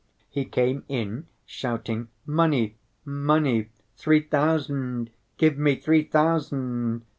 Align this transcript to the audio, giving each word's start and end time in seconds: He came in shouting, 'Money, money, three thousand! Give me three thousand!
He 0.31 0.45
came 0.45 0.83
in 0.87 1.27
shouting, 1.45 2.07
'Money, 2.25 2.75
money, 3.05 3.69
three 3.97 4.21
thousand! 4.21 5.11
Give 5.37 5.59
me 5.59 5.75
three 5.75 6.03
thousand! 6.05 7.03